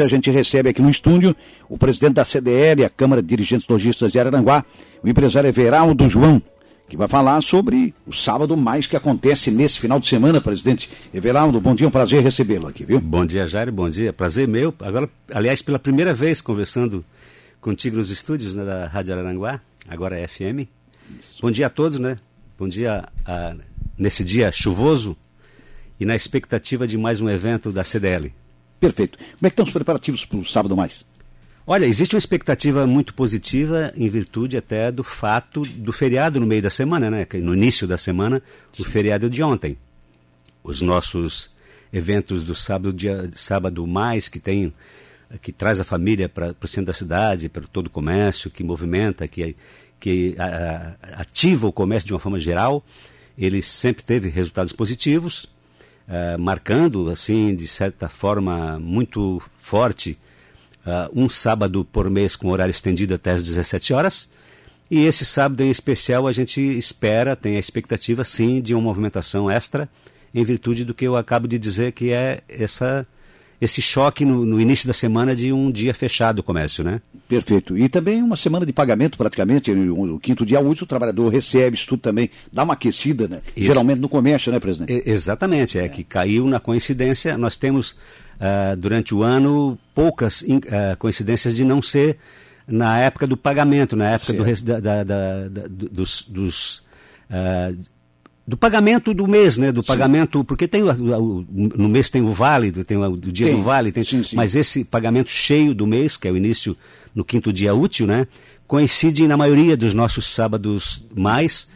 [0.00, 1.36] A gente recebe aqui no estúdio
[1.68, 4.64] o presidente da CDL, a Câmara de Dirigentes Logistas de Araranguá,
[5.02, 6.40] o empresário Everaldo João,
[6.88, 11.60] que vai falar sobre o sábado mais que acontece nesse final de semana, presidente Everaldo.
[11.60, 13.02] Bom dia, um prazer recebê-lo aqui, viu?
[13.02, 14.14] Bom dia, Jair, bom dia.
[14.14, 14.74] Prazer meu.
[14.80, 17.04] Agora, aliás, pela primeira vez conversando
[17.60, 20.70] contigo nos estúdios né, da Rádio Araranguá, agora é FM.
[21.20, 21.42] Isso.
[21.42, 22.16] Bom dia a todos, né?
[22.58, 23.54] Bom dia a,
[23.98, 25.14] nesse dia chuvoso
[26.00, 28.32] e na expectativa de mais um evento da CDL.
[28.82, 29.16] Perfeito.
[29.16, 31.06] Como é que estão os preparativos para o sábado mais?
[31.64, 36.60] Olha, existe uma expectativa muito positiva em virtude até do fato do feriado no meio
[36.60, 37.24] da semana, né?
[37.34, 38.42] No início da semana,
[38.72, 38.82] Sim.
[38.82, 39.78] o feriado de ontem.
[40.64, 41.50] Os nossos
[41.92, 44.74] eventos do sábado, dia, sábado mais, que tem
[45.40, 49.28] que traz a família para o centro da cidade, para todo o comércio, que movimenta,
[49.28, 49.56] que,
[50.00, 52.84] que a, ativa o comércio de uma forma geral,
[53.38, 55.48] ele sempre teve resultados positivos.
[56.08, 60.18] Eh, marcando, assim, de certa forma muito forte,
[60.84, 64.28] uh, um sábado por mês com horário estendido até às 17 horas.
[64.90, 69.50] E esse sábado em especial a gente espera, tem a expectativa sim de uma movimentação
[69.50, 69.88] extra,
[70.34, 73.06] em virtude do que eu acabo de dizer que é essa
[73.62, 77.00] esse choque no, no, início da semana de um dia fechado o comércio, né?
[77.28, 77.78] Perfeito.
[77.78, 81.86] E também uma semana de pagamento, praticamente, o, quinto dia útil, o trabalhador recebe isso
[81.86, 83.40] tudo também, dá uma aquecida, né?
[83.54, 83.66] Isso.
[83.66, 85.08] Geralmente no comércio, né, presidente?
[85.08, 87.38] Exatamente, é, é, que caiu na coincidência.
[87.38, 92.18] Nós temos, uh, durante o ano, poucas uh, coincidências de não ser
[92.66, 96.78] na época do pagamento, na época do, da, da, da, dos, dos
[97.30, 97.78] uh,
[98.46, 99.70] do pagamento do mês, né?
[99.70, 99.86] Do sim.
[99.86, 103.56] pagamento, porque tem no mês tem o vale, tem o dia tem.
[103.56, 104.34] do vale, tem, sim, sim.
[104.34, 106.76] mas esse pagamento cheio do mês, que é o início
[107.14, 108.26] no quinto dia útil, né?
[108.66, 111.68] Coincide na maioria dos nossos sábados mais,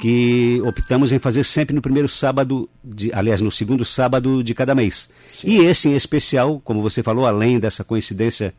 [0.00, 4.74] que optamos em fazer sempre no primeiro sábado, de, aliás, no segundo sábado de cada
[4.74, 5.10] mês.
[5.44, 8.54] E esse em especial, como você falou, além dessa coincidência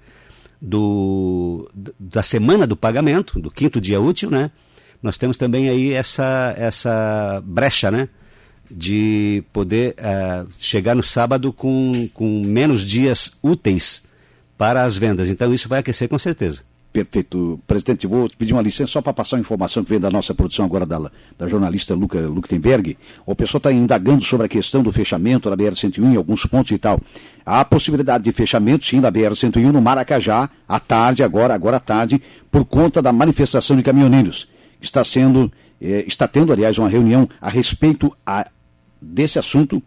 [0.61, 4.51] do, da semana do pagamento, do quinto dia útil, né?
[5.01, 8.07] Nós temos também aí essa, essa brecha, né?
[8.69, 14.03] De poder uh, chegar no sábado com, com menos dias úteis
[14.57, 15.29] para as vendas.
[15.29, 16.61] Então isso vai aquecer com certeza.
[16.93, 17.59] Perfeito.
[17.65, 20.65] Presidente, vou pedir uma licença só para passar uma informação que vem da nossa produção
[20.65, 22.97] agora da, da jornalista Luca Luktenberg.
[23.25, 26.77] O pessoal está indagando sobre a questão do fechamento da BR-101 em alguns pontos e
[26.77, 26.99] tal.
[27.45, 32.21] Há possibilidade de fechamento, sim, da BR-101 no Maracajá, à tarde, agora, agora à tarde,
[32.51, 34.47] por conta da manifestação de caminhoneiros
[34.81, 38.49] está sendo, eh, está tendo, aliás, uma reunião a respeito a,
[39.01, 39.81] desse assunto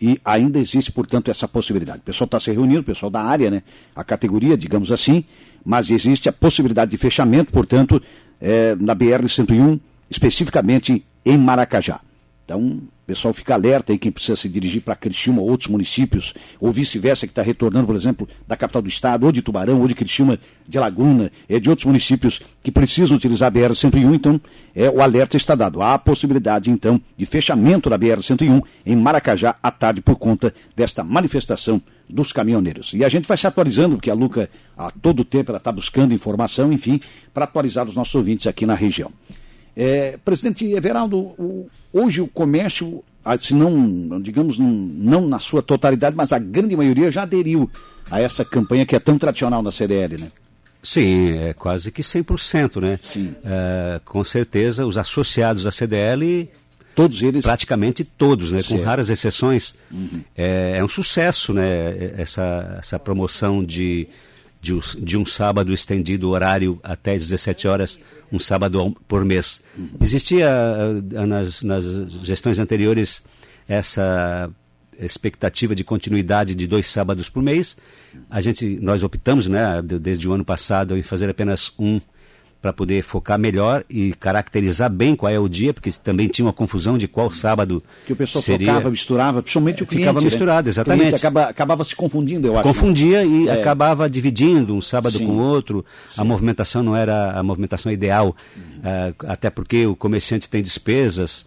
[0.00, 2.00] e ainda existe, portanto, essa possibilidade.
[2.00, 3.62] O pessoal está se reunindo, o pessoal da área, né,
[3.94, 5.24] a categoria, digamos assim,
[5.64, 8.02] mas existe a possibilidade de fechamento, portanto,
[8.40, 12.00] eh, na BR-101, especificamente em Maracajá.
[12.44, 16.72] Então, pessoal fica alerta aí quem precisa se dirigir para Criciúma ou outros municípios, ou
[16.72, 19.94] vice-versa, que está retornando, por exemplo, da capital do estado, ou de Tubarão, ou de
[19.94, 24.40] Criciúma, de Laguna, é de outros municípios que precisam utilizar a BR-101, então
[24.74, 25.82] é, o alerta está dado.
[25.82, 31.04] Há a possibilidade, então, de fechamento da BR-101 em Maracajá à tarde por conta desta
[31.04, 32.92] manifestação dos caminhoneiros.
[32.94, 36.14] E a gente vai se atualizando, porque a Luca, a todo tempo, ela está buscando
[36.14, 37.00] informação, enfim,
[37.32, 39.10] para atualizar os nossos ouvintes aqui na região.
[39.76, 46.32] É, presidente Everaldo, hoje o comércio, ah, se não, digamos, não, na sua totalidade, mas
[46.32, 47.70] a grande maioria já aderiu
[48.10, 50.32] a essa campanha que é tão tradicional na CDL, né?
[50.82, 52.98] Sim, é quase que 100%, né?
[53.00, 53.34] Sim.
[53.42, 56.48] É, com certeza, os associados à CDL
[56.94, 57.42] Todos eles?
[57.42, 58.60] Praticamente todos, né?
[58.62, 59.74] com raras exceções.
[59.90, 60.22] Uhum.
[60.36, 62.12] É, é, um sucesso né?
[62.16, 64.06] essa, essa promoção de
[64.64, 68.00] de, de um sábado estendido horário até 17 horas,
[68.32, 69.62] um sábado por mês.
[70.00, 71.84] Existia eh, nas, nas
[72.22, 73.22] gestões anteriores
[73.68, 74.50] essa
[74.98, 77.76] expectativa de continuidade de dois sábados por mês.
[78.30, 82.00] A gente, nós optamos, né, desde o ano passado, em fazer apenas um
[82.64, 86.52] para poder focar melhor e caracterizar bem qual é o dia, porque também tinha uma
[86.52, 88.68] confusão de qual sábado que o pessoal seria...
[88.68, 90.04] tocava, misturava, principalmente o cliente.
[90.04, 90.24] Ficava né?
[90.24, 91.14] misturado, exatamente.
[91.14, 92.62] acaba, acabava se confundindo, eu acho.
[92.62, 93.60] Confundia e é.
[93.60, 95.26] acabava dividindo um sábado Sim.
[95.26, 95.84] com o outro.
[96.06, 96.22] Sim.
[96.22, 101.44] A movimentação não era a movimentação ideal, uh, até porque o comerciante tem despesas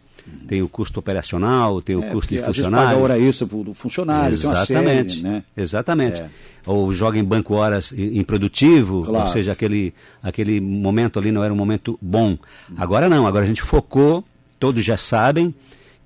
[0.48, 2.88] tem o custo operacional, tem o é, custo de funcionário.
[2.88, 5.16] paga hora isso para o funcionário, Exatamente.
[5.16, 5.44] Série, né?
[5.56, 6.22] Exatamente.
[6.22, 6.30] É.
[6.66, 9.26] Ou joga em banco horas improdutivo, claro.
[9.26, 12.38] ou seja, aquele, aquele momento ali não era um momento bom.
[12.78, 14.24] Agora não, agora a gente focou,
[14.60, 15.54] todos já sabem,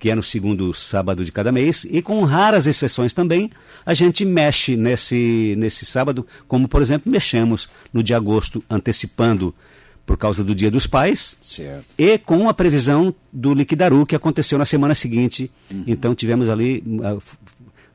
[0.02, 3.52] que é no segundo sábado de cada mês, e com raras exceções também,
[3.86, 9.54] a gente mexe nesse, nesse sábado, como por exemplo mexemos no de agosto, antecipando
[10.12, 11.86] por causa do Dia dos Pais certo.
[11.98, 15.50] e com a previsão do liquidaru que aconteceu na semana seguinte.
[15.74, 15.86] Uhum.
[15.88, 17.22] Então tivemos ali uh,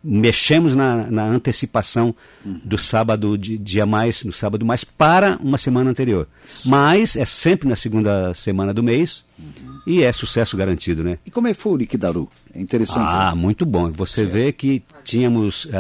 [0.06, 2.14] mexemos na, na antecipação
[2.44, 2.60] uhum.
[2.64, 6.28] do sábado de dia mais, no sábado mais para uma semana anterior.
[6.46, 6.68] Sim.
[6.68, 9.80] Mas é sempre na segunda semana do mês uhum.
[9.84, 11.18] e é sucesso garantido, né?
[11.26, 12.28] E como é que foi o Liquidaru?
[12.54, 13.00] É interessante.
[13.00, 13.40] Ah, né?
[13.40, 13.90] muito bom.
[13.92, 14.32] Você certo.
[14.32, 15.70] vê que tínhamos uh,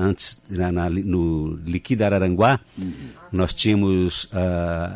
[0.00, 2.92] antes na, na, no Liquida Araranguá, uhum.
[3.30, 4.30] nós tínhamos uh,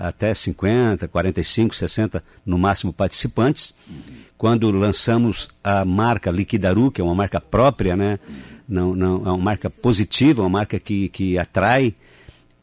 [0.00, 3.74] até 50, 45, 60 no máximo participantes.
[3.86, 4.18] Uhum.
[4.38, 8.18] Quando lançamos a marca Liquidaru, que é uma marca própria, né?
[8.68, 11.94] Não, não, é uma marca positiva, uma marca que, que atrai.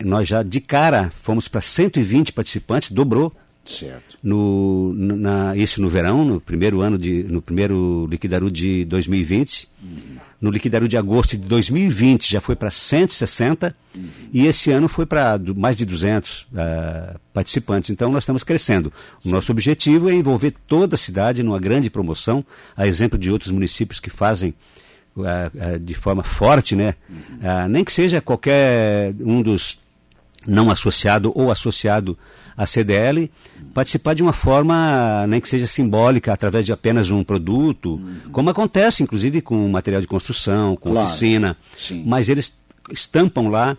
[0.03, 3.33] Nós já de cara fomos para 120 participantes, dobrou.
[3.65, 4.17] Certo.
[4.21, 9.67] No, na, isso no verão, no primeiro ano de, no primeiro Liquidaru de 2020.
[9.81, 9.99] Uhum.
[10.39, 14.03] No Liquidaru de agosto de 2020 já foi para 160 uhum.
[14.31, 17.89] e esse ano foi para mais de 200 uh, ah, participantes.
[17.89, 18.93] Então nós estamos crescendo.
[19.23, 22.45] O nosso objetivo é envolver toda a cidade numa grande promoção,
[22.77, 24.53] a exemplo de outros municípios que fazem
[25.81, 26.95] de forma forte, né?
[27.09, 27.67] Uhum.
[27.69, 29.77] nem que seja qualquer um dos
[30.47, 32.17] não associado ou associado
[32.55, 33.29] à CDL,
[33.73, 38.31] participar de uma forma, nem que seja simbólica, através de apenas um produto, uhum.
[38.31, 41.07] como acontece, inclusive, com material de construção, com claro.
[41.07, 41.57] oficina.
[41.75, 42.03] Sim.
[42.05, 42.57] Mas eles
[42.91, 43.77] estampam lá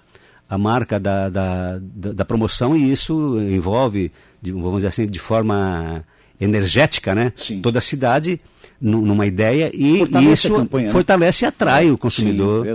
[0.49, 5.19] a marca da, da, da, da promoção e isso envolve, de, vamos dizer assim, de
[5.19, 6.05] forma
[6.41, 7.33] energética, né?
[7.37, 7.61] Sim.
[7.61, 8.41] Toda a cidade
[8.81, 10.93] numa ideia e, fortalece isso campanha, né?
[10.93, 11.47] fortalece né?
[11.47, 12.73] e atrai o consumidor Sim,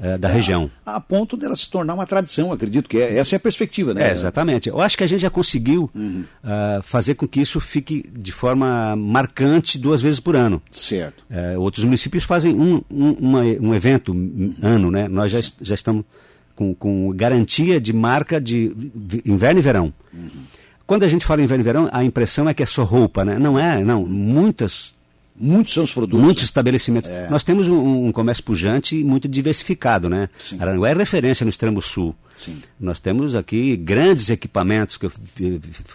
[0.00, 0.70] é, da é, região.
[0.86, 3.92] A, a, ponto dela se tornar uma tradição, acredito que é, essa é a perspectiva,
[3.92, 4.08] né?
[4.08, 4.68] É, exatamente.
[4.68, 6.24] Eu acho que a gente já conseguiu uhum.
[6.44, 10.62] uh, fazer com que isso fique de forma marcante duas vezes por ano.
[10.70, 11.24] Certo.
[11.30, 14.54] Uh, outros municípios fazem um, um, uma, um evento uhum.
[14.62, 15.08] ano, né?
[15.08, 16.04] Nós já, já estamos
[16.54, 18.72] com, com garantia de marca de
[19.24, 19.92] inverno e verão.
[20.12, 20.28] Uhum.
[20.90, 23.38] Quando a gente fala inverno e verão, a impressão é que é só roupa, né?
[23.38, 24.04] Não é, não.
[24.04, 24.92] Muitas
[25.36, 26.20] Muitos são os produtos.
[26.20, 27.08] Muitos estabelecimentos.
[27.08, 27.30] É.
[27.30, 30.28] Nós temos um, um, comércio pujante e muito diversificado, né?
[30.36, 30.60] Sim.
[30.60, 32.12] Aranguá é referência no extremo sul.
[32.34, 32.60] Sim.
[32.78, 35.12] Nós temos aqui grandes equipamentos, que eu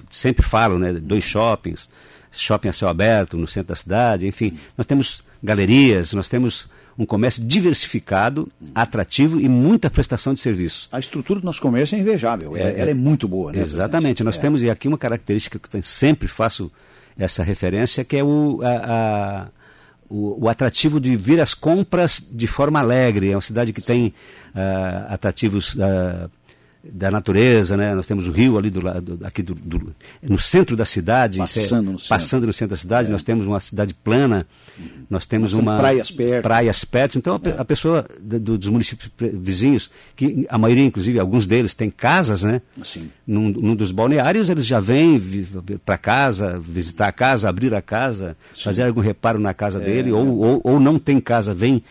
[0.09, 0.93] sempre falo, né?
[0.93, 1.89] Dois shoppings,
[2.31, 4.57] shopping a céu aberto no centro da cidade, enfim.
[4.77, 10.87] Nós temos galerias, nós temos um comércio diversificado, atrativo e muita prestação de serviço.
[10.91, 13.51] A estrutura do nosso comércio é invejável, é, ela é muito boa.
[13.51, 14.41] Né, exatamente, nós é.
[14.41, 16.71] temos e aqui uma característica que eu sempre faço
[17.17, 19.47] essa referência, que é o, a, a,
[20.09, 23.31] o, o, atrativo de vir às compras de forma alegre.
[23.31, 24.07] É uma cidade que tem
[24.53, 26.29] uh, atrativos uh,
[26.91, 27.95] da natureza, né?
[27.95, 31.91] Nós temos o rio ali do lado, aqui do, do, no centro da cidade, passando,
[31.93, 33.07] no, passando no centro da cidade.
[33.09, 33.11] É.
[33.11, 34.45] Nós temos uma cidade plana,
[34.77, 34.85] uhum.
[35.09, 36.43] nós temos nós uma praias perto.
[36.43, 37.17] praias perto.
[37.17, 37.55] Então a, é.
[37.57, 42.61] a pessoa do, dos municípios vizinhos, que a maioria, inclusive, alguns deles têm casas, né?
[43.25, 45.19] Num, num dos balneários eles já vêm
[45.83, 48.63] para casa, visitar a casa, abrir a casa, Sim.
[48.63, 51.83] fazer algum reparo na casa é, dele, ou, ou, ou não tem casa, vem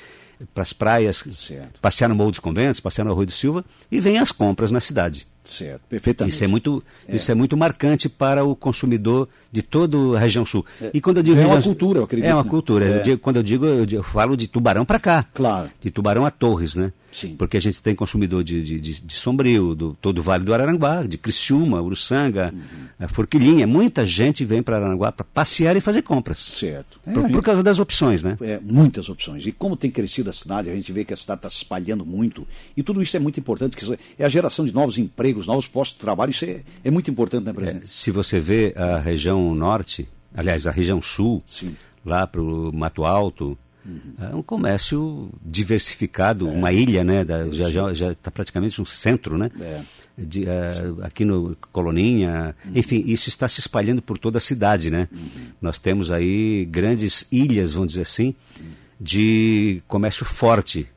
[0.53, 1.81] para as praias, certo.
[1.81, 4.81] passear no Morro dos Conventos, passear no Arroio do Silva e vem as compras na
[4.81, 5.27] cidade.
[5.45, 6.35] Certo, perfeitamente.
[6.35, 7.17] Isso é muito, é.
[7.17, 10.65] Isso é muito marcante para o consumidor de toda a região sul.
[10.81, 10.91] É.
[10.95, 12.31] E quando eu digo é região, uma cultura, eu acredito.
[12.31, 12.87] É uma cultura.
[12.87, 12.99] É.
[12.99, 15.25] Eu digo, quando eu digo, eu, digo, eu falo de Tubarão para cá.
[15.35, 15.71] Claro.
[15.81, 16.93] De Tubarão a Torres, né?
[17.15, 17.37] Sim.
[17.37, 20.53] Porque a gente tem consumidor de, de, de, de Sombrio, do todo o Vale do
[20.53, 23.09] Araranguá, de Criciúma, Uruçanga, uhum.
[23.09, 23.69] Forquilhinha.
[23.69, 26.39] Muita gente vem para Araranguá para passear e fazer compras.
[26.41, 26.99] Certo.
[27.07, 28.37] É, por, gente, por, causa das opções, né?
[28.41, 29.47] É, muitas opções.
[29.47, 32.05] E como tem crescido a cidade, a gente vê que a cidade está se espalhando
[32.05, 32.45] muito.
[32.77, 35.97] E tudo isso é muito importante, que é a geração de novos empregos, novos postos
[35.97, 36.33] de trabalho.
[36.33, 37.85] Isso é, é muito importante, né, presidente?
[37.85, 41.77] É, se você vê a região norte, aliás, a região sul, Sim.
[42.05, 44.31] lá para o Mato Alto, Uhum.
[44.31, 46.51] É um comércio diversificado, é.
[46.51, 47.25] uma ilha, né?
[47.25, 49.51] Da, já está praticamente um centro, né?
[49.61, 49.81] É.
[50.17, 52.73] De, uh, aqui no Coloninha, uhum.
[52.75, 55.09] enfim, isso está se espalhando por toda a cidade, né?
[55.13, 55.29] Uhum.
[55.61, 58.67] Nós temos aí grandes ilhas, vamos dizer assim, uhum.
[59.01, 60.89] de comércio forte.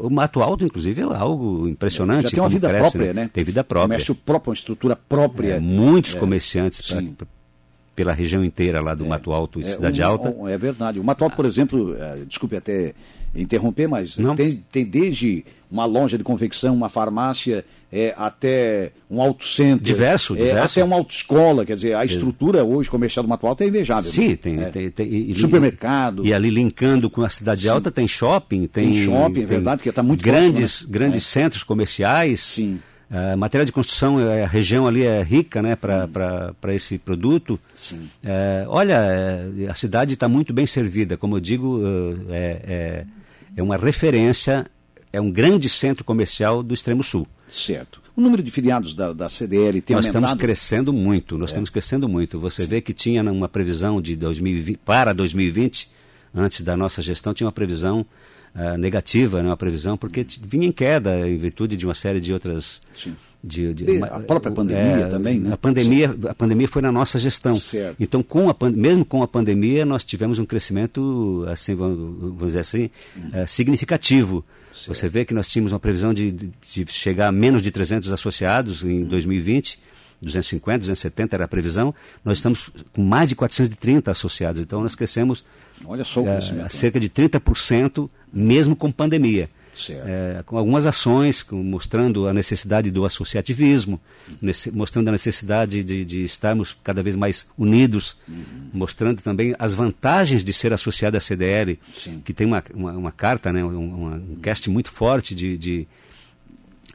[0.00, 2.24] O Mato Alto, inclusive, é algo impressionante.
[2.24, 3.22] Já tem uma vida cresce, própria, né?
[3.22, 3.30] né?
[3.30, 3.88] Tem vida própria.
[3.88, 5.54] Comércio próprio, uma estrutura própria.
[5.54, 6.80] É, muitos comerciantes
[7.96, 10.30] pela região inteira lá do é, Mato Alto e é, Cidade um, Alta.
[10.30, 11.00] Um, é verdade.
[11.00, 12.94] O Mato Alto, por exemplo, é, desculpe até
[13.34, 19.46] interromper, mas tem, tem, desde uma loja de confecção, uma farmácia, é, até um auto
[19.46, 19.82] center.
[19.82, 20.78] Diverso, é, diverso.
[20.78, 24.10] Até uma autoescola, quer dizer, a estrutura hoje comercial do Mato Alto é invejável.
[24.10, 24.36] Sim, né?
[24.36, 24.64] tem, é.
[24.66, 26.24] tem, tem e, Supermercado.
[26.24, 27.68] E, ali linkando com a Cidade Sim.
[27.68, 28.92] Alta tem shopping, tem.
[28.92, 30.98] Tem shopping, é verdade, que está muito Grandes, próximo, né?
[30.98, 31.40] grandes é.
[31.40, 32.40] centros comerciais.
[32.40, 32.78] Sim.
[33.08, 36.70] Uh, material de construção, é, a região ali é rica né, para hum.
[36.70, 37.58] esse produto.
[37.72, 38.08] Sim.
[38.24, 38.98] Uh, olha,
[39.70, 41.16] a cidade está muito bem servida.
[41.16, 41.80] Como eu digo,
[42.30, 43.04] é, é,
[43.56, 44.66] é, uma referência,
[45.12, 47.28] é um grande centro comercial do extremo sul.
[47.46, 48.02] Certo.
[48.16, 50.22] O número de filiados da, da CDL tem nós aumentado?
[50.22, 51.52] Nós estamos crescendo muito, nós é.
[51.52, 52.40] estamos crescendo muito.
[52.40, 52.68] Você Sim.
[52.68, 55.90] vê que tinha uma previsão de 2020, para 2020,
[56.34, 58.04] antes da nossa gestão, tinha uma previsão
[58.56, 62.32] uh, negativa, né, uma previsão, porque vinha em queda em virtude de uma série de
[62.32, 62.80] outras.
[62.96, 63.14] Sim.
[63.44, 65.52] De, de, a própria pandemia é, também, né?
[65.52, 67.54] A pandemia, a pandemia foi na nossa gestão.
[67.54, 67.94] Certo.
[68.00, 72.60] Então, com a, mesmo com a pandemia, nós tivemos um crescimento, assim, vamos, vamos dizer
[72.60, 73.30] assim, hum.
[73.32, 74.44] é, significativo.
[74.72, 74.88] Certo.
[74.88, 76.50] Você vê que nós tínhamos uma previsão de, de,
[76.88, 79.06] chegar a menos de 300 associados em hum.
[79.06, 79.78] 2020
[80.20, 81.94] 250, 270 era a previsão,
[82.24, 84.60] nós estamos com mais de 430 associados.
[84.60, 85.44] Então nós crescemos
[85.84, 89.48] Olha só o é, cerca de 30%, mesmo com pandemia.
[89.90, 94.00] É, com algumas ações com, mostrando a necessidade do associativismo,
[94.40, 98.70] nesse, mostrando a necessidade de, de, estarmos cada vez mais unidos, uhum.
[98.72, 102.22] mostrando também as vantagens de ser associado à CDL, Sim.
[102.24, 105.86] que tem uma, uma, uma carta, né, um, um cast muito forte de, de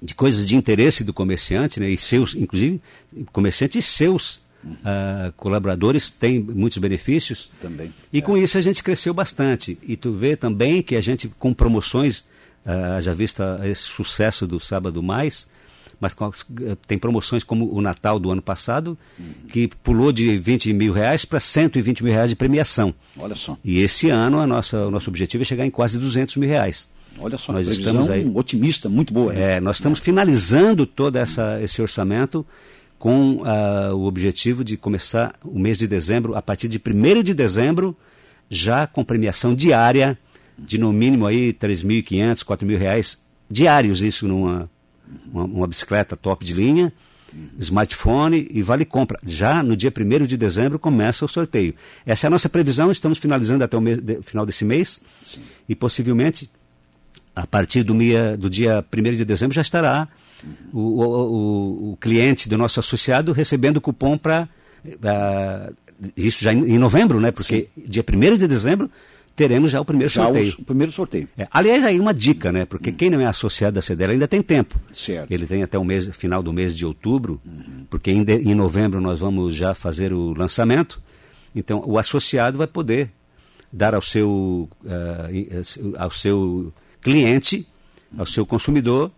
[0.01, 2.81] de coisas de interesse do comerciante, né, e seus, inclusive,
[3.31, 7.49] comerciante e seus uh, colaboradores têm muitos benefícios.
[7.61, 7.93] Também.
[8.11, 8.21] E é.
[8.21, 9.77] com isso a gente cresceu bastante.
[9.83, 12.19] E tu vê também que a gente, com promoções,
[12.65, 15.47] uh, já vista esse sucesso do Sábado Mais,
[15.99, 16.31] mas com,
[16.87, 19.25] tem promoções como o Natal do ano passado, uhum.
[19.47, 22.93] que pulou de 20 mil reais para 120 mil reais de premiação.
[23.17, 23.57] Olha só.
[23.63, 26.89] E esse ano a nossa, o nosso objetivo é chegar em quase 200 mil reais.
[27.19, 29.33] Olha só, nós estamos aí, otimista, muito boa.
[29.33, 29.57] Né?
[29.57, 32.45] É, nós estamos finalizando todo essa, esse orçamento
[33.01, 37.33] com uh, o objetivo de começar o mês de dezembro, a partir de 1 de
[37.33, 37.97] dezembro,
[38.47, 40.15] já com premiação diária
[40.55, 44.69] de no mínimo aí R$ 3.500, 4.000 reais diários, isso numa
[45.33, 46.93] uma, uma, bicicleta top de linha,
[47.57, 49.19] smartphone e vale compra.
[49.25, 51.73] Já no dia 1 de dezembro começa o sorteio.
[52.05, 55.41] Essa é a nossa previsão, estamos finalizando até o mês, de, final desse mês Sim.
[55.67, 56.51] e possivelmente
[57.35, 60.07] a partir do, dia, do dia 1 de dezembro já estará
[60.73, 64.47] o, o, o, cliente do nosso associado recebendo cupom para.
[65.03, 65.71] Ah,
[66.17, 67.31] isso já em, em, novembro, né?
[67.31, 67.83] Porque Sim.
[67.85, 68.89] dia 1 de dezembro
[69.35, 70.55] teremos já o primeiro já sorteio.
[70.57, 71.29] o primeiro sorteio.
[71.37, 72.65] É, aliás, aí uma dica, né?
[72.65, 72.95] Porque hum.
[72.95, 74.79] quem não é associado da CDL ainda tem tempo.
[74.91, 75.31] Certo.
[75.31, 77.85] Ele tem até o mês, final do mês de outubro, uhum.
[77.89, 81.01] porque em, de, em novembro nós vamos já fazer o lançamento.
[81.55, 83.09] Então, o associado vai poder
[83.71, 87.67] dar ao seu, uh, ao seu cliente,
[88.17, 89.11] ao seu consumidor,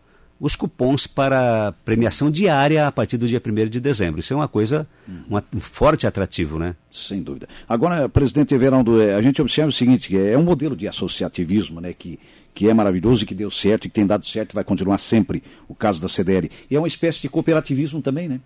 [0.44, 4.20] os cupons para premiação diária a partir do dia 1 de dezembro.
[4.20, 4.86] Isso é uma coisa,
[5.30, 6.76] uma, um forte atrativo, né?
[6.92, 7.48] Sem dúvida.
[7.68, 11.80] Agora, presidente Everaldo, é, a gente observa o seguinte, que é um modelo de associativismo,
[11.80, 12.20] né, que,
[12.54, 14.98] que é maravilhoso e que deu certo e que tem dado certo e vai continuar
[14.98, 16.52] sempre o caso da CDL.
[16.70, 18.42] E é uma espécie de cooperativismo também, né?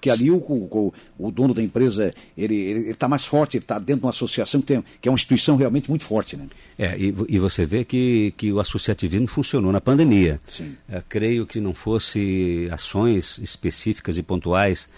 [0.00, 4.00] Porque ali o, o, o dono da empresa, ele está mais forte, ele está dentro
[4.00, 6.38] de uma associação que, tem, que é uma instituição realmente muito forte.
[6.38, 6.46] Né?
[6.78, 10.40] É, e, e você vê que, que o associativismo funcionou na pandemia.
[10.46, 10.74] Sim.
[10.88, 14.88] É, creio que não fosse ações específicas e pontuais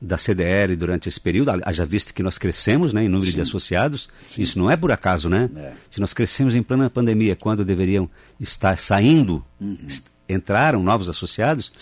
[0.00, 3.36] da CDL durante esse período, haja visto que nós crescemos né, em número Sim.
[3.36, 4.42] de associados, Sim.
[4.42, 5.48] isso não é por acaso, né?
[5.54, 5.72] É.
[5.88, 9.78] Se nós crescemos em plena pandemia, quando deveriam estar saindo, uhum.
[10.32, 11.72] Entraram novos associados,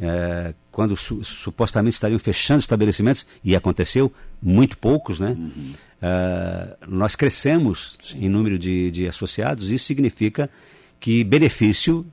[0.00, 5.30] é, quando su supostamente estariam fechando estabelecimentos, e aconteceu, muito poucos, né?
[5.30, 5.72] Uhum.
[6.00, 8.26] É, nós crescemos Sim.
[8.26, 10.48] em número de, de associados, isso significa
[11.00, 12.06] que benefício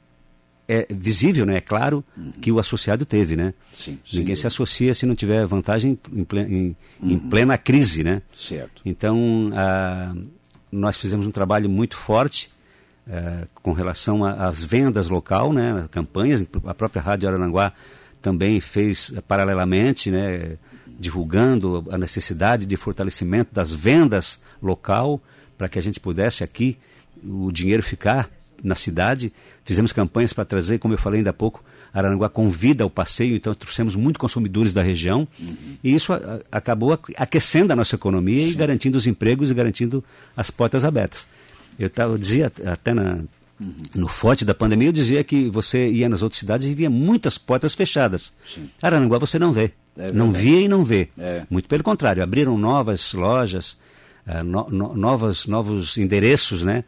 [0.68, 1.58] é visível, né?
[1.58, 2.32] É claro uhum.
[2.42, 3.54] que o associado teve, né?
[3.72, 7.12] Sim, Ninguém se associa se não tiver vantagem em, plena, em, uhum.
[7.12, 8.22] em plena crise, né?
[8.34, 8.82] Certo.
[8.84, 10.16] Então, ah,
[10.72, 12.50] nós fizemos um trabalho muito forte
[13.08, 17.72] é, com relação às vendas local, né, campanhas, a própria Rádio Arananguá
[18.22, 20.58] também fez paralelamente, né,
[21.00, 25.22] divulgando a necessidade de fortalecimento das vendas local,
[25.58, 26.78] para que a gente pudesse aqui
[27.24, 28.30] o dinheiro ficar
[28.64, 29.32] na cidade.
[29.64, 33.54] Fizemos campanhas para trazer, como eu falei ainda há pouco, Araranguá convida ao passeio, então
[33.54, 35.78] trouxemos muitos consumidores da região uhum.
[35.82, 38.52] e isso a, acabou aquecendo a nossa economia Sim.
[38.52, 40.04] e garantindo os empregos e garantindo
[40.36, 41.26] as portas abertas.
[41.78, 43.20] Eu, tava, eu dizia até na,
[43.60, 43.74] uhum.
[43.94, 47.38] no forte da pandemia, eu dizia que você ia nas outras cidades e via muitas
[47.38, 48.34] portas fechadas.
[48.46, 48.70] Sim.
[48.82, 49.72] Arananguá você não vê.
[49.98, 51.10] É não via e não vê.
[51.18, 51.44] É.
[51.50, 53.78] Muito pelo contrário, abriram novas lojas,
[54.44, 56.84] no, no, novos, novos endereços né?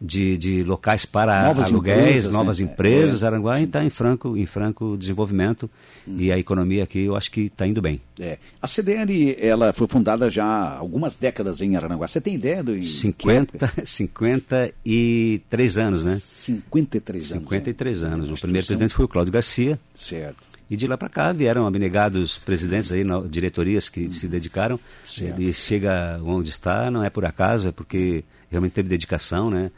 [0.00, 2.64] De, de locais para novas aluguéis, empresas, novas né?
[2.64, 3.22] empresas.
[3.22, 3.26] É.
[3.26, 5.70] Aranguá está em franco, em franco desenvolvimento
[6.06, 6.16] hum.
[6.18, 8.00] e a economia aqui eu acho que está indo bem.
[8.18, 8.38] É.
[8.60, 12.08] A CDL ela foi fundada já há algumas décadas em Aranguá.
[12.08, 16.18] Você tem ideia do 50, 53 anos, né?
[16.20, 17.44] 53 anos.
[17.44, 18.30] 53 anos.
[18.30, 19.78] O primeiro presidente foi o Cláudio Garcia.
[19.94, 20.49] Certo.
[20.70, 24.78] E de lá para cá vieram abnegados presidentes aí, diretorias que se dedicaram.
[25.04, 25.42] Certo.
[25.42, 29.72] E chega onde está, não é por acaso, é porque realmente teve dedicação, né?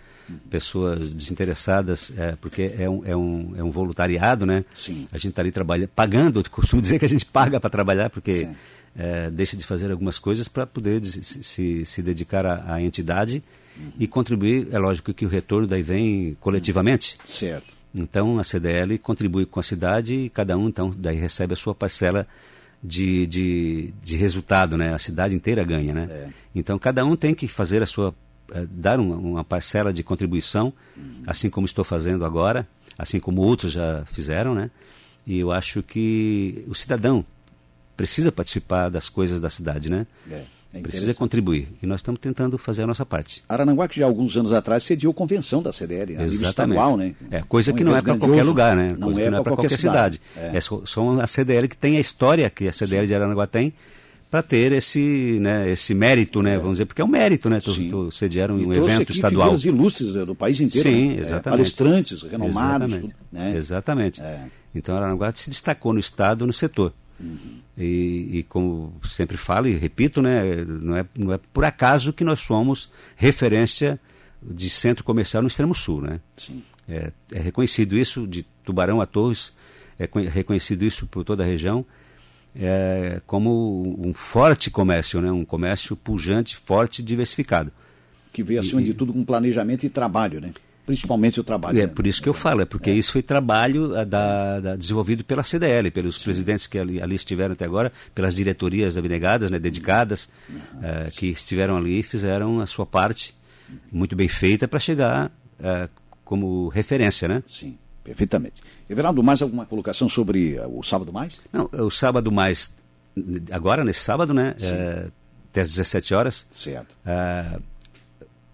[0.51, 4.65] Pessoas desinteressadas, é, porque é um, é, um, é um voluntariado, né?
[4.75, 5.09] Sim.
[5.11, 8.49] A gente está ali trabalhando, pagando, costumo dizer que a gente paga para trabalhar, porque
[8.95, 13.43] é, deixa de fazer algumas coisas para poder se, se, se dedicar à, à entidade
[13.79, 13.93] uhum.
[13.99, 17.17] e contribuir, é lógico que o retorno daí vem coletivamente.
[17.25, 17.82] Certo.
[17.95, 21.75] Então a CDL contribui com a cidade e cada um então daí recebe a sua
[21.75, 22.27] parcela
[22.83, 24.95] de, de, de resultado, né?
[24.95, 26.09] A cidade inteira ganha, né?
[26.11, 26.29] É.
[26.55, 28.15] Então cada um tem que fazer a sua
[28.53, 31.23] eh, dar uma, uma, parcela de contribuição, uhum.
[31.27, 32.67] assim como estou fazendo agora,
[32.99, 34.71] assim como outros já fizeram, né?
[35.27, 37.25] E eu acho que o cidadão
[37.97, 40.07] precisa participar das coisas da cidade, né?
[40.31, 40.45] É.
[40.75, 41.69] É precisa contribuir.
[41.83, 43.43] E nós estamos tentando fazer a nossa parte.
[43.49, 47.15] Arananguá, que já alguns anos atrás sediou convenção da CDL, a nível estadual, né?
[47.31, 48.95] É, coisa que não é para qualquer lugar, né?
[48.99, 50.21] Não coisa é, que não é para qualquer, qualquer cidade.
[50.35, 50.55] cidade.
[50.55, 50.57] É.
[50.57, 53.09] é só, só, a CDL que tem a história que a CDL Sim.
[53.09, 53.75] de Arananguá tem
[54.31, 56.57] para ter esse, né, esse mérito, né, é.
[56.57, 59.49] vamos dizer, porque é um mérito, né, tu, tu sediaram um evento aqui estadual.
[59.59, 60.89] figuras ilustres né, do país inteiro.
[60.89, 61.21] Sim, né?
[61.21, 61.49] exatamente.
[61.49, 62.87] É, palestrantes, renomados.
[62.89, 63.01] Exatamente.
[63.03, 63.55] Tudo, né?
[63.55, 64.23] exatamente.
[64.23, 64.41] É.
[64.75, 66.95] Então Aranaguá se destacou no estado, no setor.
[67.23, 67.61] Uhum.
[67.79, 72.25] E, e, como sempre falo e repito, né, não, é, não é por acaso que
[72.25, 74.01] nós somos referência
[74.43, 76.03] de centro comercial no extremo sul.
[76.03, 76.21] Né?
[76.37, 76.63] Sim.
[76.89, 79.53] É, é reconhecido isso de Tubarão a Torres,
[79.99, 81.87] é reconhecido isso por toda a região
[82.55, 85.31] é, como um forte comércio, né?
[85.31, 87.73] um comércio pujante, forte, diversificado.
[88.33, 90.53] Que veio acima e, de tudo com planejamento e trabalho, né?
[90.85, 91.81] Principalmente o trabalho.
[91.81, 92.95] É por isso que eu falo, é porque é.
[92.95, 96.25] isso foi trabalho eh, da, da, desenvolvido pela CDL, pelos Sim.
[96.25, 101.77] presidentes que ali, ali, estiveram até agora, pelas diretorias abnegadas, né, dedicadas, uh, que estiveram
[101.77, 103.35] ali e fizeram a sua parte
[103.91, 105.89] muito bem feita para chegar uh,
[106.25, 107.43] como referência, né?
[107.49, 108.63] Sim, perfeitamente.
[108.91, 111.41] Everaldo, mais alguma colocação sobre uh, o Sábado Mais?
[111.53, 112.73] Não, o Sábado Mais,
[113.51, 114.55] agora nesse sábado, né?
[115.51, 116.47] até às 17 horas.
[116.51, 116.97] Certo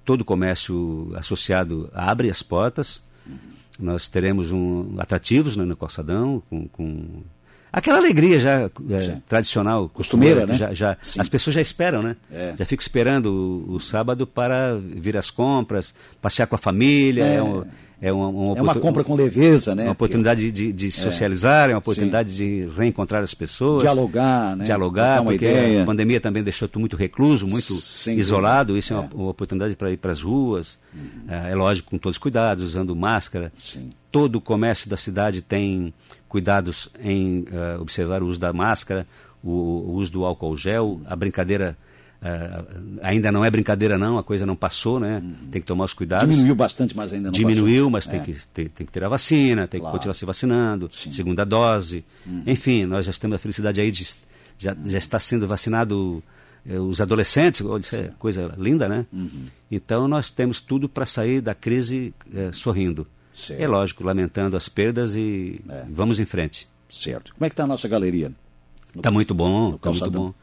[0.08, 3.02] todo o comércio associado abre as portas.
[3.78, 7.22] Nós teremos um, atrativos né, no calçadão, com, com
[7.70, 10.54] aquela alegria já é, tradicional, costumeira, né?
[10.54, 12.16] Já, já as pessoas já esperam, né?
[12.32, 12.54] É.
[12.58, 13.26] Já ficam esperando
[13.68, 17.24] o, o, sábado para vir às compras, passear com a família.
[17.24, 17.66] É, é um,
[18.00, 19.84] é uma, uma, é uma compra com leveza, né?
[19.84, 20.90] Uma oportunidade de, de é.
[20.90, 22.36] socializar, é uma oportunidade Sim.
[22.36, 23.82] de reencontrar as pessoas.
[23.82, 24.64] Dialogar, né?
[24.64, 25.82] Dialogar, porque ideia.
[25.82, 28.76] a pandemia também deixou tu muito recluso, muito Sem isolado.
[28.76, 30.78] Isso é, é uma, uma, oportunidade para ir para as ruas.
[30.94, 31.24] Uhum.
[31.28, 33.52] É, é, lógico, com todos os cuidados, usando máscara.
[33.60, 33.90] Sim.
[34.12, 35.92] Todo o comércio da cidade tem
[36.28, 39.06] cuidados em uh, observar o uso da máscara,
[39.42, 41.76] o, o uso do álcool gel, a brincadeira
[42.20, 45.22] Uh, ainda não é brincadeira não, a coisa não passou, né?
[45.22, 45.48] Uhum.
[45.52, 46.28] Tem que tomar os cuidados.
[46.28, 47.90] Diminuiu bastante, mas ainda não Diminuiu, passou.
[47.90, 48.10] mas é.
[48.10, 49.92] tem, que ter, tem que ter a vacina, tem claro.
[49.92, 51.12] que continuar se vacinando, Sim.
[51.12, 52.04] segunda dose.
[52.26, 52.42] Uhum.
[52.44, 54.16] Enfim, nós já temos a felicidade aí de
[54.58, 54.90] já, uhum.
[54.90, 56.22] já está sendo vacinado
[56.66, 59.06] eh, os adolescentes, isso é coisa linda, né?
[59.12, 59.46] Uhum.
[59.70, 63.06] Então nós temos tudo para sair da crise eh, sorrindo.
[63.32, 63.60] Certo.
[63.60, 65.84] É lógico, lamentando as perdas e é.
[65.88, 66.68] vamos em frente.
[66.90, 67.32] Certo.
[67.34, 68.32] Como é que está a nossa galeria?
[68.96, 70.34] Está muito bom, está muito bom.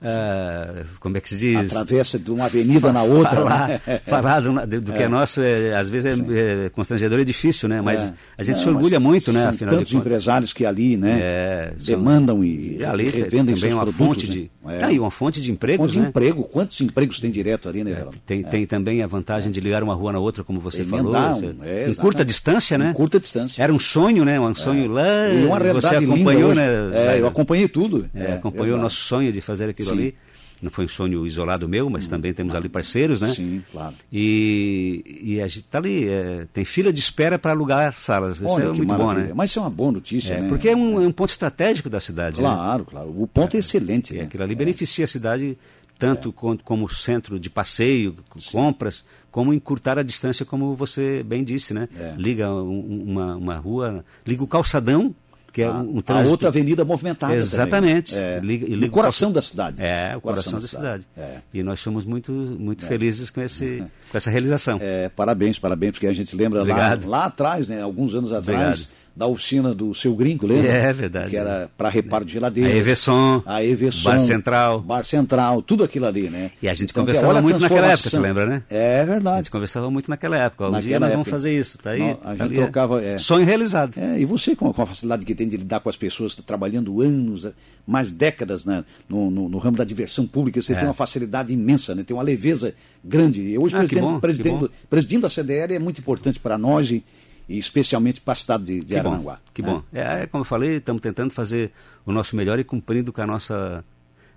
[0.00, 1.72] Uh, como é que se diz?
[1.72, 3.36] Atravessa de uma avenida na outra.
[3.36, 3.80] Falar, né?
[4.04, 7.68] falar do, do, que é, é nosso, é, às vezes é, é, constrangedor e difícil,
[7.68, 7.80] né?
[7.80, 8.12] Mas é.
[8.36, 9.46] a gente se orgulha muito, né?
[9.46, 11.18] Afinal tantos empresários que ali, né?
[11.20, 14.80] É, demandam e, e ali revendem também uma produtos, fonte de, né?
[14.84, 16.02] ah, e uma fonte de emprego, fonte né?
[16.02, 16.44] de emprego.
[16.44, 18.04] Quantos empregos tem direto ali, né?
[18.26, 21.14] tem, tem também a vantagem de ligar uma rua na outra, como você falou.
[21.16, 22.90] Um, em curta distância, né?
[22.90, 23.62] Em curta distância.
[23.62, 24.38] Era um sonho, né?
[24.38, 25.28] Um sonho lá.
[25.32, 26.66] E uma realidade você acompanhou, né?
[26.92, 28.08] É, eu acompanhei tudo.
[28.36, 30.14] acompanhou o nosso sonho de fazer aquilo ali.
[30.60, 33.34] Não foi um sonho isolado meu, mas hum, também temos ali parceiros, né?
[33.34, 33.94] Sim, claro.
[34.10, 38.36] E, e a gente está ali, é, tem fila de espera para alugar salas.
[38.36, 39.22] Isso Olha, é muito maravilha.
[39.22, 39.32] bom, né?
[39.34, 40.48] Mas isso é uma boa notícia, é, né?
[40.48, 42.40] Porque é um, é um, ponto estratégico da cidade.
[42.40, 42.48] Né?
[42.48, 42.86] Claro, né?
[42.90, 43.22] claro.
[43.22, 44.14] O ponto é, é excelente.
[44.14, 44.24] É, né?
[44.24, 45.58] Aquilo ali beneficia a cidade
[45.98, 48.52] tanto como, como centro de passeio, Sim.
[48.52, 51.88] compras, como encurtar a distância, como você bem disse, né?
[52.16, 55.14] Liga um, uma, uma rua, liga o calçadão
[55.56, 56.12] que é um, trânsito...
[56.12, 58.14] A outra avenida movimentada Exatamente.
[58.14, 59.78] É, liga, liga o coração da cidade.
[59.80, 61.06] É, o coração, coração da, cidade.
[61.14, 61.30] cidade.
[61.34, 61.40] É.
[61.54, 62.88] E nós somos muito, muito é.
[62.88, 64.76] felizes com, esse, com essa realização.
[64.82, 68.82] É, parabéns, parabéns, porque a gente lembra lá, lá atrás, né, alguns anos atrás...
[68.82, 70.68] Obrigado da oficina do seu gringo, lembra?
[70.70, 71.30] É verdade.
[71.30, 72.70] Que era para reparo de geladeiras.
[72.70, 73.42] A Everson.
[73.46, 74.10] A Everson.
[74.10, 74.80] Bar Central.
[74.82, 76.50] Bar Central, tudo aquilo ali, né?
[76.60, 78.62] E a gente então, conversava muito naquela época, você lembra, né?
[78.68, 79.34] É verdade.
[79.34, 80.64] A gente conversava muito naquela época.
[80.64, 81.24] Um naquela dia nós época.
[81.24, 82.00] vamos fazer isso, tá aí.
[82.00, 83.02] Não, a gente ali, trocava.
[83.02, 83.16] É.
[83.16, 83.98] Sonho realizado.
[83.98, 86.42] É, e você, com, com, a facilidade que tem de lidar com as pessoas, tá
[86.46, 87.48] trabalhando anos,
[87.86, 90.76] mais décadas né, no, no, no ramo da diversão pública, você é.
[90.76, 92.02] tem uma facilidade imensa, né?
[92.02, 93.56] Tem uma leveza grande.
[93.56, 97.02] Hoje, ah, presidente, presidente, presidente da CDL é muito importante para nós e
[97.48, 99.34] e especialmente para a cidade de, de que Aranguá.
[99.34, 99.82] Bom, que bom.
[99.92, 101.70] É, é, como eu falei, estamos tentando fazer
[102.04, 103.84] o nosso melhor e cumprindo com a nossa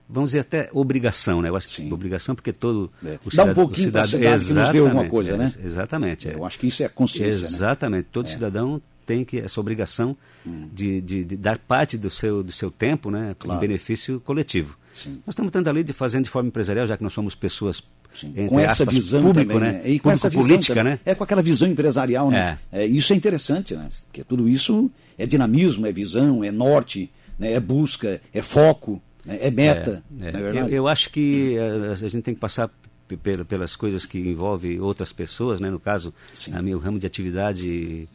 [0.10, 1.50] vamos dizer até obrigação, né?
[1.50, 1.92] Eu acho que Sim.
[1.92, 3.20] obrigação porque todo é.
[3.24, 5.54] o cidadão, Dá um pouquinho cidade que nos deu alguma coisa, é, né?
[5.64, 6.28] Exatamente.
[6.28, 6.34] É.
[6.34, 7.56] Eu acho que isso é consciência, né?
[7.56, 8.06] Exatamente.
[8.06, 8.10] Né?
[8.12, 10.68] Todo cidadão tem que essa obrigação hum.
[10.72, 13.58] de, de, de, dar parte do seu do seu tempo, né, claro.
[13.58, 14.78] em benefício coletivo.
[14.94, 15.22] Sim.
[15.26, 17.84] Nós estamos tentando ali de fazendo de forma empresarial, já que nós somos pessoas
[18.50, 19.82] com essa aspas, visão público, também, né?
[19.86, 20.94] E com essa política, também.
[20.94, 21.00] né?
[21.06, 22.58] É com aquela visão empresarial, né?
[22.72, 22.84] É.
[22.84, 22.86] é.
[22.86, 23.88] isso é interessante, né?
[24.06, 27.54] Porque tudo isso é dinamismo, é visão, é norte, né?
[27.54, 29.38] é busca, é foco, né?
[29.42, 30.04] é meta.
[30.20, 30.62] É, é.
[30.62, 32.70] Eu, eu, acho que a, a gente tem que passar
[33.48, 35.70] pelas coisas que envolvem outras pessoas, né?
[35.70, 36.14] No caso,
[36.52, 38.08] a meu ramo de atividade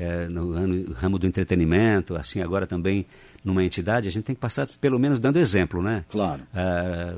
[0.00, 3.04] é, no ramo, ramo do entretenimento, assim agora também
[3.44, 6.04] numa entidade, a gente tem que passar pelo menos dando exemplo, né?
[6.10, 6.42] Claro.
[6.54, 7.14] É,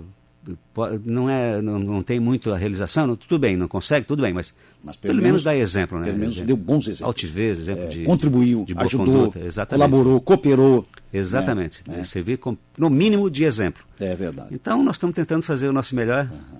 [1.04, 4.32] não é não, não tem muito a realização não, tudo bem não consegue tudo bem
[4.32, 7.84] mas, mas pelo, pelo menos, dá exemplo né pelo menos deu bons exemplos altivez exemplo
[7.84, 9.88] é, de contribuiu de boa ajudou conduta, exatamente.
[9.88, 12.02] colaborou cooperou exatamente né?
[12.02, 15.94] servir com, no mínimo de exemplo é verdade então nós estamos tentando fazer o nosso
[15.94, 16.58] melhor uhum.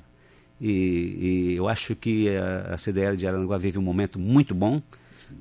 [0.60, 4.80] e, e, eu acho que a, a CDL de Aranaguá vive um momento muito bom.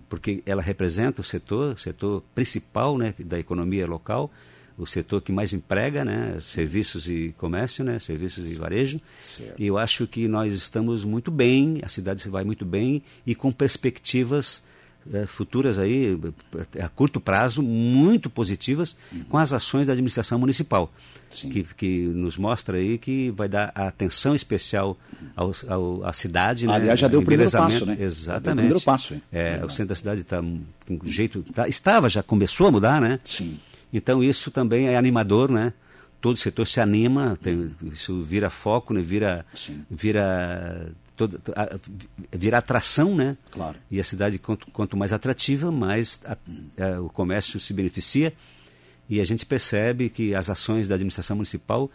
[0.09, 4.31] Porque ela representa o setor o setor principal né da economia local
[4.77, 8.99] o setor que mais emprega, né, serviços e comércio, né, serviços e varejo.
[9.21, 9.61] Certo.
[9.61, 13.51] E eu acho que nós estamos muito bem, a cidade vai muito bem e com
[13.51, 14.63] perspectivas
[15.13, 16.19] é, futuras aí
[16.81, 19.23] a curto prazo muito positivas uhum.
[19.23, 20.91] com as ações da administração municipal
[21.29, 24.97] que, que nos mostra aí que vai dar atenção especial
[25.35, 26.73] ao, ao, à cidade né?
[26.73, 29.87] aliás já deu o primeiro passo né exatamente o primeiro passo é, é o centro
[29.87, 33.59] da cidade está com jeito tá, estava já começou a mudar né sim
[33.93, 35.73] então isso também é animador, né?
[36.19, 39.01] Todo setor se anima, tem, isso vira foco, né?
[39.01, 39.43] vira,
[39.89, 41.77] vira, todo, a,
[42.31, 43.37] vira atração, né?
[43.51, 43.77] Claro.
[43.89, 46.37] E a cidade, quanto, quanto mais atrativa, mais a,
[46.83, 48.33] a, o comércio se beneficia.
[49.09, 51.89] E a gente percebe que as ações da administração municipal,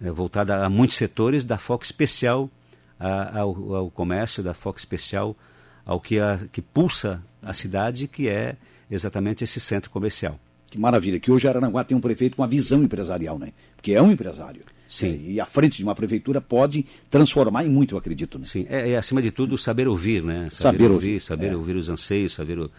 [0.00, 2.50] é, voltada a muitos setores, dá foco especial
[2.98, 5.36] ao, ao, comércio, dá foco especial
[5.84, 8.56] ao que, a, que pulsa a cidade, que é
[8.90, 10.38] exatamente esse centro comercial.
[10.74, 13.52] Que maravilha, que hoje Araranguá tem um prefeito com uma visão empresarial, né?
[13.76, 14.60] Porque é um empresário.
[14.88, 15.24] Sim.
[15.24, 18.40] É, e à frente de uma prefeitura pode transformar em muito, eu acredito.
[18.40, 18.44] Né?
[18.44, 20.48] Sim, é, é acima de tudo saber ouvir, né?
[20.50, 21.56] Saber, saber ouvir, ouvir, saber é.
[21.56, 22.70] ouvir os anseios, saber uh,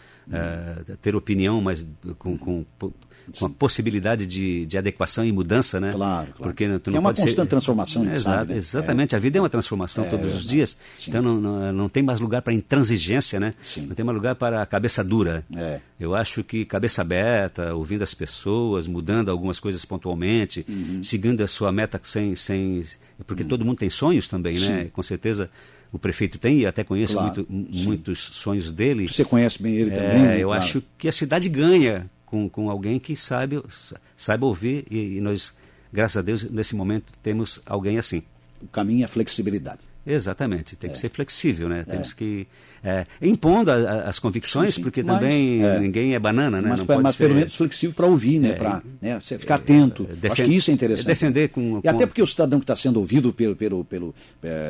[1.02, 1.88] ter opinião, mas
[2.20, 2.66] com, com
[3.40, 5.92] com a possibilidade de, de adequação e mudança, né?
[5.94, 6.34] Claro, claro.
[6.38, 7.46] Porque tu não é uma constante ser...
[7.46, 8.58] transformação, é, sabe, né?
[8.58, 9.18] Exatamente, é.
[9.18, 10.78] a vida é uma transformação é, todos os dias.
[10.98, 11.10] Sim.
[11.10, 13.54] Então não, não, não, tem mais lugar para intransigência, né?
[13.64, 13.88] Sim.
[13.88, 15.44] Não tem mais lugar para cabeça dura.
[15.56, 15.80] É.
[16.00, 21.02] Eu acho que cabeça aberta, ouvindo as pessoas, mudando algumas coisas pontualmente, uhum.
[21.04, 22.36] seguindo a sua meta sem...
[22.36, 22.84] sem
[23.26, 23.50] porque uhum.
[23.50, 24.90] todo mundo tem sonhos também, né?
[24.92, 25.50] Com certeza
[25.96, 29.08] o prefeito tem, e até conheço claro, muito, muitos sonhos dele.
[29.08, 30.22] Você conhece bem ele é, também?
[30.24, 30.44] Né?
[30.44, 30.62] Eu claro.
[30.62, 33.64] acho que a cidade ganha com, com alguém que sabe,
[34.18, 35.56] saiba ouvir e, e nós,
[35.92, 38.24] graças a Deus, nesse momento temos alguém assim.
[38.62, 39.80] O caminho é flexibilidade.
[40.06, 40.94] Exatamente, tem é.
[40.94, 41.80] que ser flexível, né?
[41.88, 41.92] É.
[41.92, 42.48] Temos que
[42.84, 44.84] é, impondo a, a, as convicções, sim, sim.
[44.84, 45.80] porque mas, também é.
[45.80, 46.70] ninguém é banana, né?
[46.70, 48.50] Mas, Não mas pelo menos flexível para ouvir, né?
[48.50, 49.20] É, para né?
[49.20, 50.04] ficar atento.
[50.04, 50.32] Defend...
[50.32, 51.08] Acho que isso é interessante.
[51.08, 54.14] Defender com, E até porque o cidadão que está sendo ouvido pelo pelo pelo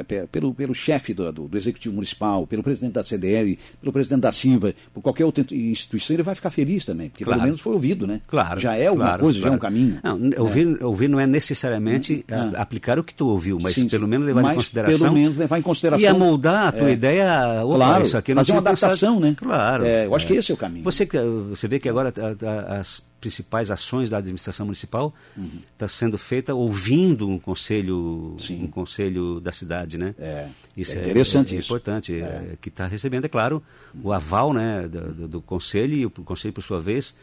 [0.08, 4.22] pelo, pelo, pelo chefe do, do, do, executivo municipal, pelo presidente da CDL, pelo presidente
[4.22, 7.40] da Silva, por qualquer outra instituição, ele vai ficar feliz também, porque claro.
[7.40, 8.22] pelo menos foi ouvido, né?
[8.28, 8.62] Claro.
[8.62, 9.52] Já é alguma claro, coisa, claro.
[9.52, 10.00] já é um caminho.
[10.02, 14.08] Não, ouvir, ouvir não é necessariamente hum, aplicar o que tu ouviu, mas sim, pelo
[14.08, 15.25] menos levar em consideração.
[15.26, 16.10] Menos levar em consideração.
[16.10, 16.94] E moldar a tua é.
[16.94, 17.64] ideia.
[17.64, 19.26] Opa, claro, isso aqui fazer uma adaptação, pensado.
[19.26, 19.36] né?
[19.38, 19.86] Claro.
[19.86, 20.28] É, eu acho é.
[20.28, 20.84] que esse é o caminho.
[20.84, 21.08] Você,
[21.50, 25.62] você vê que agora a, a, as principais ações da administração municipal está uhum.
[25.78, 28.64] Tá sendo feita ouvindo um conselho, Sim.
[28.64, 30.14] um conselho da cidade, né?
[30.20, 31.68] É, isso é interessante, é, isso.
[31.68, 32.54] importante, é.
[32.62, 33.64] que está recebendo, é claro,
[34.04, 37.16] o aval, né, do, do, do conselho e o conselho por sua vez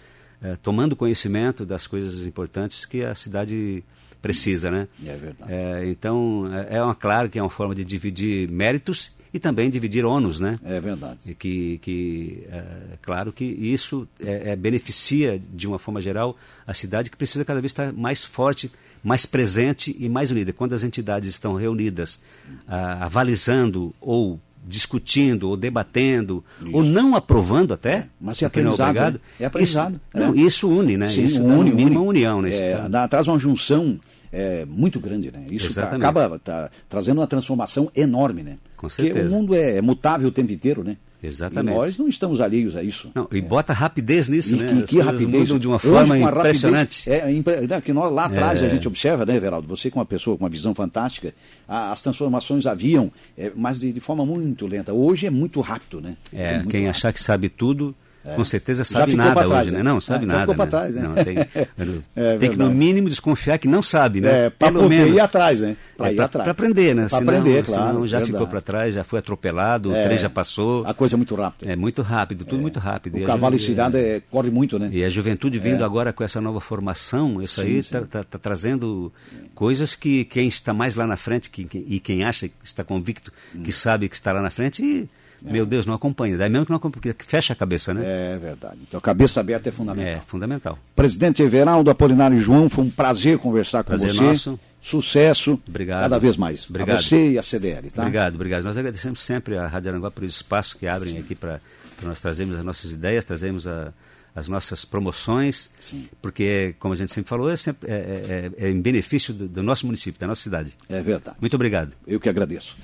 [0.43, 3.85] é, tomando conhecimento das coisas importantes que a cidade
[4.23, 4.89] precisa, né?
[5.05, 5.53] É verdade.
[5.53, 9.69] É, então, é, é uma, claro que é uma forma de dividir méritos e também
[9.69, 10.59] dividir ônus, né?
[10.65, 11.19] É verdade.
[11.27, 12.65] E que, que é,
[13.03, 17.61] claro que isso é, é, beneficia, de uma forma geral, a cidade que precisa cada
[17.61, 18.71] vez estar mais forte,
[19.03, 20.53] mais presente e mais unida.
[20.53, 22.21] Quando as entidades estão reunidas,
[22.69, 26.71] ah, avalizando ou discutindo ou debatendo isso.
[26.73, 29.21] ou não aprovando até, é, mas é aprendizado, não é, né?
[29.41, 29.95] é aprendizado.
[29.95, 30.21] Isso, é.
[30.21, 31.07] Não, isso une, né?
[31.09, 31.91] Sim, isso une, une.
[31.91, 33.99] uma união nesse é, dá, traz uma junção
[34.33, 35.45] é, muito grande, né?
[35.51, 36.05] Isso Exatamente.
[36.07, 38.57] acaba tá, trazendo uma transformação enorme, né?
[38.77, 39.21] Com certeza.
[39.21, 40.97] Porque o mundo é, é mutável o tempo inteiro, né?
[41.23, 41.75] Exatamente.
[41.75, 43.11] E nós não estamos alheios a isso.
[43.15, 43.41] Não, e é.
[43.41, 44.67] bota rapidez nisso, e né?
[44.69, 45.49] Que, que rapidez.
[45.61, 47.09] de uma forma uma impressionante.
[47.09, 48.67] Rapidez, é, que nós, lá atrás é.
[48.67, 49.69] a gente observa, né, Veraldo?
[49.69, 51.33] Você com uma pessoa com uma visão fantástica,
[51.69, 54.93] a, as transformações haviam, é, mas de, de, forma muito lenta.
[54.93, 56.17] Hoje é muito rápido, né?
[56.33, 56.97] É, muito quem rápido.
[56.97, 58.35] achar que sabe tudo é.
[58.35, 59.83] com certeza sabe nada trás, hoje, né?
[59.83, 60.41] Não, sabe é, nada.
[60.53, 60.71] Ficou né?
[60.71, 61.03] trás, né?
[61.03, 61.39] Não, tem,
[62.17, 64.47] é tem que, no mínimo, desconfiar que não sabe, né?
[64.47, 65.15] É, para poder menos.
[65.15, 65.77] ir atrás, né?
[65.97, 66.45] Para ir atrás.
[66.45, 67.07] Para aprender, né?
[67.09, 67.87] Para aprender, claro.
[67.87, 68.33] Senão já verdade.
[68.33, 70.87] ficou para trás, já foi atropelado, o trem já passou.
[70.87, 71.73] A coisa é muito rápida.
[71.73, 73.17] É muito rápido, tudo muito rápido.
[73.17, 74.89] O e cavalo ensinado é, corre muito, né?
[74.93, 78.39] E a juventude vindo agora com essa nova formação, isso sim, aí está tá, tá
[78.39, 79.13] trazendo
[79.55, 83.33] coisas que quem está mais lá na frente que, e quem acha que está convicto
[83.55, 83.63] hum.
[83.63, 85.09] que sabe que está lá na frente e
[85.47, 85.53] é.
[85.53, 86.37] Meu Deus, não acompanha.
[86.37, 88.03] Daí mesmo que não acompanha, porque fecha a cabeça, né?
[88.05, 88.79] É verdade.
[88.87, 90.13] Então, cabeça aberta é fundamental.
[90.13, 90.79] É, fundamental.
[90.95, 94.23] Presidente Everaldo Apolinário João, foi um prazer conversar prazer com você.
[94.23, 94.61] Nosso.
[94.83, 95.61] Sucesso.
[95.67, 96.03] Obrigado.
[96.03, 96.69] Cada vez mais.
[96.69, 96.99] Obrigado.
[96.99, 98.03] A você e a CDL, tá?
[98.03, 98.65] Obrigado, obrigado.
[98.65, 101.21] Nós agradecemos sempre a Rádio Aranguá por esse espaço que abrem Sim.
[101.21, 101.61] aqui para
[102.03, 103.93] nós trazermos as nossas ideias, trazemos a,
[104.35, 106.05] as nossas promoções, Sim.
[106.21, 109.63] porque, como a gente sempre falou, é, sempre, é, é, é em benefício do, do
[109.63, 110.77] nosso município, da nossa cidade.
[110.89, 111.37] É verdade.
[111.41, 111.95] Muito obrigado.
[112.05, 112.77] Eu que agradeço.